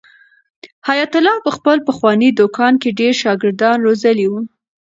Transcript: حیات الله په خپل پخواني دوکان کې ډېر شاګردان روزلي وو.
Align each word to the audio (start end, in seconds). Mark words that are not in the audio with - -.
حیات 0.87 1.13
الله 1.17 1.35
په 1.45 1.51
خپل 1.57 1.77
پخواني 1.87 2.29
دوکان 2.41 2.73
کې 2.81 2.95
ډېر 2.99 3.13
شاګردان 3.23 3.75
روزلي 3.85 4.27
وو. 4.29 4.41